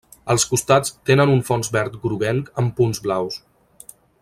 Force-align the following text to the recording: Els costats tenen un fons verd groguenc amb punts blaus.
Els 0.33 0.45
costats 0.53 0.93
tenen 1.09 1.33
un 1.33 1.43
fons 1.49 1.69
verd 1.77 1.99
groguenc 2.07 2.51
amb 2.63 2.75
punts 2.81 3.03
blaus. 3.05 3.39